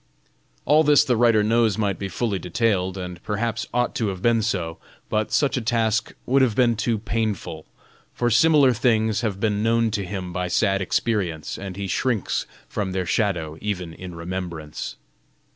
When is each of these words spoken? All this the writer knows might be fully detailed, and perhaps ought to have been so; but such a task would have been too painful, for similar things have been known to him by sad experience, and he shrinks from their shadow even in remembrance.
All 0.65 0.83
this 0.83 1.03
the 1.03 1.15
writer 1.15 1.43
knows 1.43 1.77
might 1.77 1.99
be 1.99 2.09
fully 2.09 2.39
detailed, 2.39 2.97
and 2.97 3.21
perhaps 3.21 3.67
ought 3.71 3.93
to 3.97 4.07
have 4.07 4.19
been 4.19 4.41
so; 4.41 4.79
but 5.09 5.31
such 5.31 5.57
a 5.57 5.61
task 5.61 6.13
would 6.25 6.41
have 6.41 6.55
been 6.55 6.75
too 6.75 6.97
painful, 6.97 7.67
for 8.15 8.31
similar 8.31 8.73
things 8.73 9.21
have 9.21 9.39
been 9.39 9.61
known 9.61 9.91
to 9.91 10.03
him 10.03 10.33
by 10.33 10.47
sad 10.47 10.81
experience, 10.81 11.55
and 11.55 11.75
he 11.77 11.85
shrinks 11.85 12.47
from 12.67 12.93
their 12.93 13.05
shadow 13.05 13.59
even 13.61 13.93
in 13.93 14.15
remembrance. 14.15 14.95